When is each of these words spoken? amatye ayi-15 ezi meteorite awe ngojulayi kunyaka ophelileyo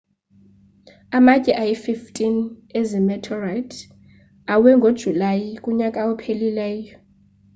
amatye 1.17 1.51
ayi-15 1.61 2.17
ezi 2.79 2.97
meteorite 3.07 3.79
awe 4.53 4.69
ngojulayi 4.77 5.49
kunyaka 5.63 5.99
ophelileyo 6.11 6.93